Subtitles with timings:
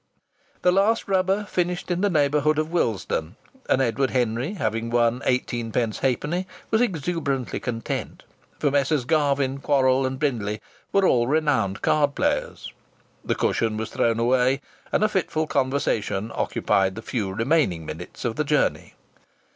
[0.63, 3.35] The last rubber finished in the neighbourhood of Willesden,
[3.69, 8.23] and Edward Henry, having won eighteenpence halfpenny, was exuberantly content,
[8.57, 10.59] for Messrs Garvin, Quorrall and Brindley
[10.91, 12.73] were all renowned card players.
[13.23, 14.61] The cushion was thrown away
[14.91, 18.95] and a fitful conversation occupied the few remaining minutes of the journey.